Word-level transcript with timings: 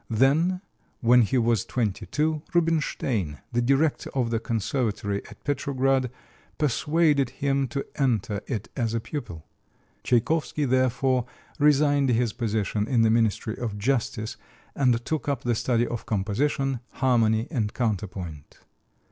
Then 0.09 0.61
when 1.01 1.21
he 1.21 1.37
was 1.37 1.63
twenty 1.63 2.07
two, 2.07 2.41
Rubinstein, 2.55 3.37
the 3.51 3.61
director 3.61 4.09
of 4.15 4.31
the 4.31 4.39
conservatory 4.39 5.23
at 5.27 5.43
Petrograd, 5.43 6.09
persuaded 6.57 7.29
him 7.29 7.67
to 7.67 7.85
enter 7.95 8.41
it 8.47 8.67
as 8.75 8.95
a 8.95 8.99
pupil. 8.99 9.45
Tchaikovsky, 10.03 10.65
therefore, 10.65 11.27
resigned 11.59 12.09
his 12.09 12.33
position 12.33 12.87
in 12.87 13.03
the 13.03 13.11
Ministry 13.11 13.55
of 13.57 13.77
Justice 13.77 14.37
and 14.75 15.05
took 15.05 15.29
up 15.29 15.43
the 15.43 15.53
study 15.53 15.85
of 15.85 16.07
composition, 16.07 16.79
harmony, 16.93 17.47
and 17.51 17.71
counterpoint. 17.71 18.57